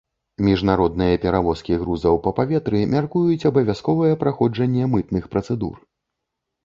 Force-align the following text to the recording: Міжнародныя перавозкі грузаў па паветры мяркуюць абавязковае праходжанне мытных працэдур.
Міжнародныя 0.45 1.19
перавозкі 1.25 1.77
грузаў 1.81 2.17
па 2.27 2.33
паветры 2.39 2.79
мяркуюць 2.95 3.47
абавязковае 3.53 4.13
праходжанне 4.25 4.83
мытных 4.95 5.23
працэдур. 5.35 5.75